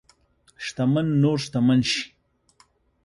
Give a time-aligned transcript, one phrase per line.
[0.63, 2.03] شتمن نور شتمن شي.